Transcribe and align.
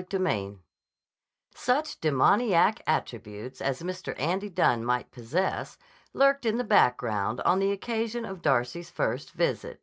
CHAPTER 0.00 0.18
V 0.18 0.56
SUCH 1.54 2.00
demoniac 2.00 2.80
attributes 2.86 3.60
as 3.60 3.82
Mr. 3.82 4.18
Andy 4.18 4.48
Dunne 4.48 4.82
might 4.82 5.10
possess 5.10 5.76
lurked 6.14 6.46
in 6.46 6.56
the 6.56 6.64
background 6.64 7.42
on 7.42 7.58
the 7.58 7.70
occasion 7.70 8.24
of 8.24 8.40
Darcy's 8.40 8.88
first 8.88 9.32
visit. 9.32 9.82